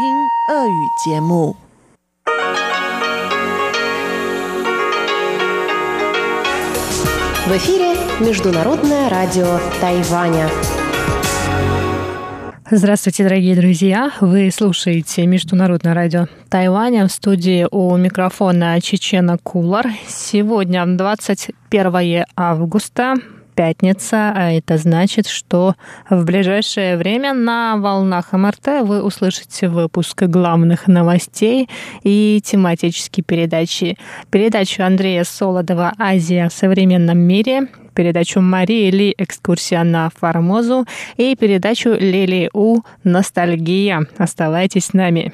[0.00, 1.55] 听俄语节目。
[7.47, 10.47] В эфире Международное радио Тайваня.
[12.69, 14.11] Здравствуйте, дорогие друзья!
[14.21, 19.87] Вы слушаете Международное радио Тайваня в студии у микрофона Чечена Кулар.
[20.07, 23.15] Сегодня 21 августа
[23.55, 25.75] пятница, а это значит, что
[26.09, 31.69] в ближайшее время на волнах МРТ вы услышите выпуск главных новостей
[32.03, 33.97] и тематические передачи.
[34.29, 40.85] Передачу Андрея Солодова «Азия в современном мире», передачу Марии Ли «Экскурсия на Формозу»
[41.17, 44.07] и передачу Лили У «Ностальгия».
[44.17, 45.33] Оставайтесь с нами.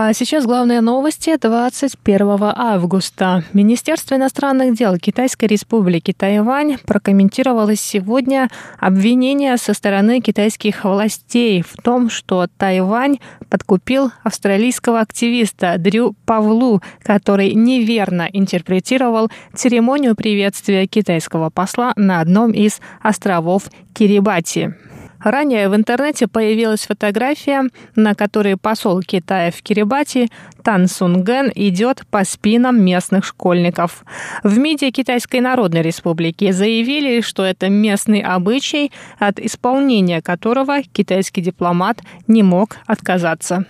[0.00, 3.42] А сейчас главные новости 21 августа.
[3.52, 8.48] Министерство иностранных дел Китайской республики Тайвань прокомментировало сегодня
[8.78, 13.18] обвинения со стороны китайских властей в том, что Тайвань
[13.50, 22.80] подкупил австралийского активиста Дрю Павлу, который неверно интерпретировал церемонию приветствия китайского посла на одном из
[23.02, 23.64] островов
[23.94, 24.76] Кирибати.
[25.20, 27.64] Ранее в интернете появилась фотография,
[27.96, 30.28] на которой посол Китая в Кирибати
[30.62, 34.04] Тан Сунген идет по спинам местных школьников.
[34.44, 42.00] В МИДе Китайской Народной Республики заявили, что это местный обычай, от исполнения которого китайский дипломат
[42.26, 43.64] не мог отказаться.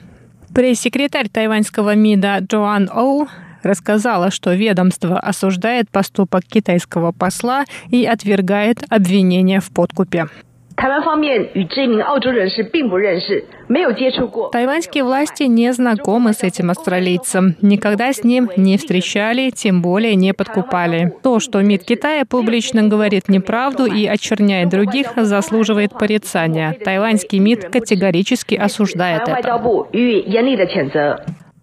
[0.54, 3.28] Пресс-секретарь тайваньского МИДа Джоан Оу
[3.62, 10.28] рассказала, что ведомство осуждает поступок китайского посла и отвергает обвинения в подкупе.
[14.52, 20.32] Тайваньские власти не знакомы с этим австралийцем, никогда с ним не встречали, тем более не
[20.32, 21.12] подкупали.
[21.22, 26.76] То, что МИД Китая публично говорит неправду и очерняет других, заслуживает порицания.
[26.84, 29.32] Тайваньский МИД категорически осуждает это.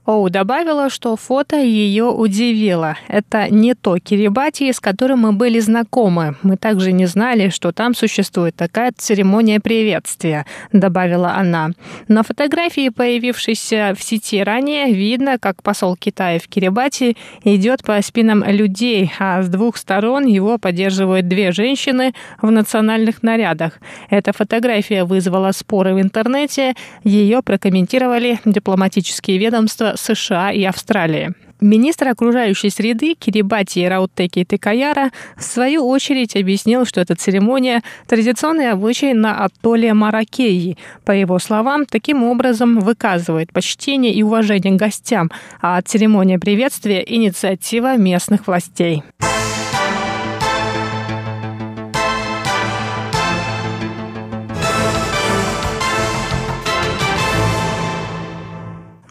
[0.06, 2.96] Оу добавила, что фото ее удивило.
[3.08, 6.36] Это не то Кирибати, с которым мы были знакомы.
[6.44, 11.72] Мы также не знали, что там существует такая церемония приветствия, добавила она.
[12.08, 18.44] На фотографии, появившейся в сети ранее, видно, как посол Китая в Кирибати идет по спинам
[18.44, 22.14] людей, а с двух сторон его поддерживают две женщины
[22.44, 23.80] в национальных нарядах.
[24.12, 26.76] Эта фотография вызвала споры в интернете.
[27.04, 31.34] Ее прокомментировали дипломатические ведомства США и Австралии.
[31.62, 39.14] Министр окружающей среды Кирибати Раутеки Текаяра в свою очередь объяснил, что эта церемония– традиционный обычай
[39.14, 40.78] на атолле Маракеи.
[41.06, 48.48] По его словам, таким образом выказывает почтение и уважение гостям, а церемония приветствия– инициатива местных
[48.48, 49.04] властей.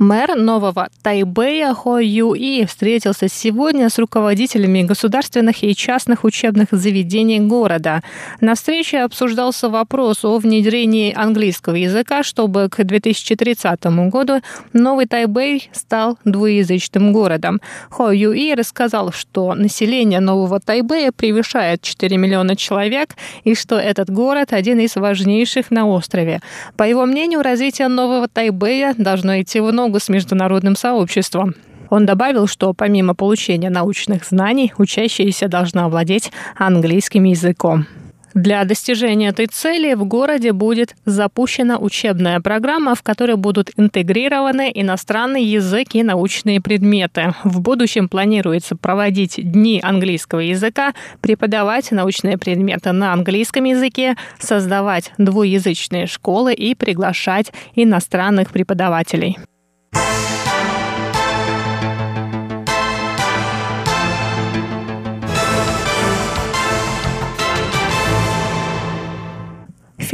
[0.04, 8.02] Мэр нового Тайбэя Хо Юи встретился сегодня с руководителями государственных и частных учебных заведений города.
[8.42, 14.42] На встрече обсуждался вопрос о внедрении английского языка, чтобы к 2030 году
[14.74, 17.62] новый Тайбэй стал двуязычным городом.
[17.88, 24.52] Хо Юи рассказал, что население нового Тайбэя превышает 4 миллиона человек и что этот город
[24.52, 26.42] один из важнейших на острове.
[26.76, 31.54] По его мнению, развитие нового Тайбэя должно идти в ногу с международным сообществом.
[31.90, 37.86] Он добавил, что помимо получения научных знаний, учащиеся должны овладеть английским языком.
[38.34, 45.44] Для достижения этой цели в городе будет запущена учебная программа, в которой будут интегрированы иностранный
[45.44, 47.32] язык и научные предметы.
[47.44, 56.08] В будущем планируется проводить дни английского языка, преподавать научные предметы на английском языке, создавать двуязычные
[56.08, 59.38] школы и приглашать иностранных преподавателей.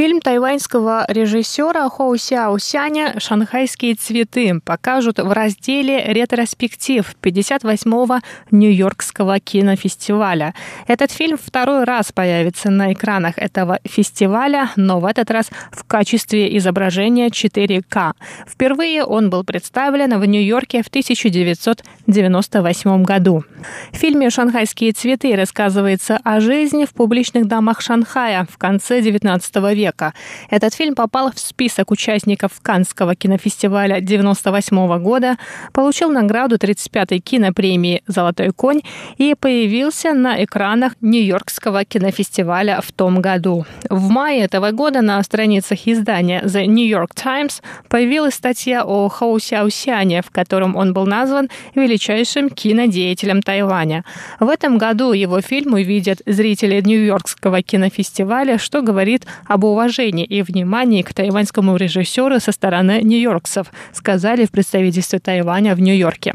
[0.00, 8.20] Фильм тайваньского режиссера Хоу Сяо Сяня «Шанхайские цветы» покажут в разделе «Ретроспектив» 58-го
[8.50, 10.54] Нью-Йоркского кинофестиваля.
[10.86, 16.56] Этот фильм второй раз появится на экранах этого фестиваля, но в этот раз в качестве
[16.56, 18.14] изображения 4К.
[18.48, 23.44] Впервые он был представлен в Нью-Йорке в 1998 году.
[23.92, 29.89] В фильме «Шанхайские цветы» рассказывается о жизни в публичных домах Шанхая в конце XIX века
[29.90, 30.14] века.
[30.50, 35.36] Этот фильм попал в список участников Каннского кинофестиваля 1998 года,
[35.72, 38.80] получил награду 35-й кинопремии «Золотой конь»
[39.18, 43.64] и появился на экранах Нью-Йоркского кинофестиваля в том году.
[43.88, 49.38] В мае этого года на страницах издания The New York Times появилась статья о Хоу
[49.38, 54.04] Сяосяне, в котором он был назван величайшим кинодеятелем Тайваня.
[54.38, 59.79] В этом году его фильм увидят зрители Нью-Йоркского кинофестиваля, что говорит об уважении
[60.24, 66.34] и внимании к тайваньскому режиссеру со стороны нью-йоркцев, сказали в представительстве Тайваня в Нью-Йорке.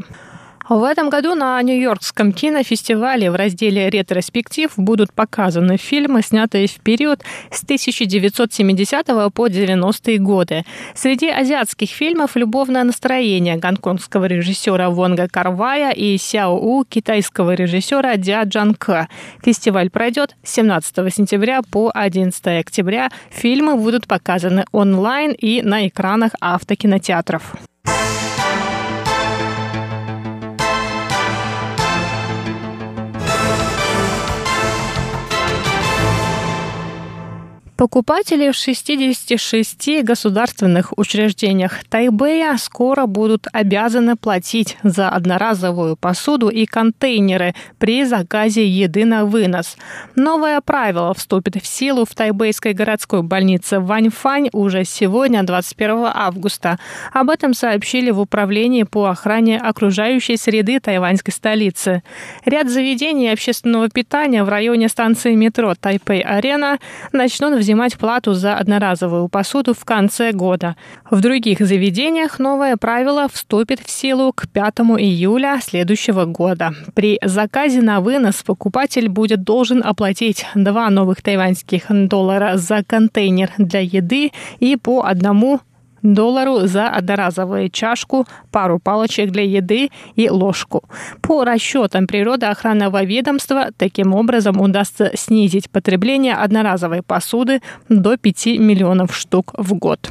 [0.68, 7.22] В этом году на Нью-Йоркском кинофестивале в разделе «Ретроспектив» будут показаны фильмы, снятые в период
[7.52, 10.64] с 1970 по 90-е годы.
[10.96, 18.42] Среди азиатских фильмов «Любовное настроение» гонконгского режиссера Вонга Карвая и «Сяо У» китайского режиссера Дя
[18.42, 19.08] Джанка.
[19.44, 23.10] Фестиваль пройдет с 17 сентября по 11 октября.
[23.30, 27.54] Фильмы будут показаны онлайн и на экранах автокинотеатров.
[37.76, 47.54] Покупатели в 66 государственных учреждениях Тайбэя скоро будут обязаны платить за одноразовую посуду и контейнеры
[47.78, 49.76] при заказе еды на вынос.
[50.14, 56.78] Новое правило вступит в силу в тайбэйской городской больнице Ваньфань уже сегодня, 21 августа.
[57.12, 62.02] Об этом сообщили в Управлении по охране окружающей среды тайваньской столицы.
[62.46, 66.78] Ряд заведений общественного питания в районе станции метро Тайпэй-Арена
[67.12, 70.76] начнут взимать плату за одноразовую посуду в конце года.
[71.10, 76.70] В других заведениях новое правило вступит в силу к 5 июля следующего года.
[76.94, 83.80] При заказе на вынос покупатель будет должен оплатить 2 новых тайваньских доллара за контейнер для
[83.80, 84.30] еды
[84.60, 85.60] и по одному
[86.14, 90.84] доллару за одноразовую чашку, пару палочек для еды и ложку.
[91.22, 99.54] По расчетам природоохранного ведомства, таким образом удастся снизить потребление одноразовой посуды до 5 миллионов штук
[99.56, 100.10] в год.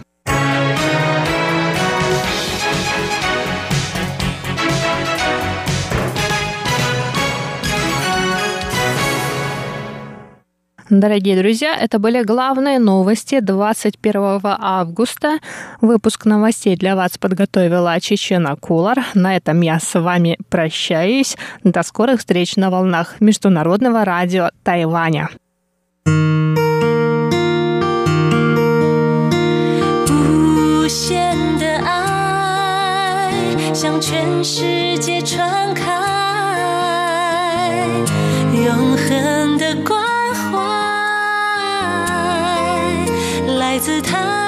[10.95, 15.39] Дорогие друзья, это были главные новости 21 августа.
[15.81, 18.99] Выпуск новостей для вас подготовила Чечена Кулар.
[19.15, 21.37] На этом я с вами прощаюсь.
[21.63, 25.29] До скорых встреч на волнах Международного радио Тайваня.
[33.73, 35.83] 向全世界传开，
[38.53, 40.04] 永恒的光。
[43.86, 44.45] 姿态。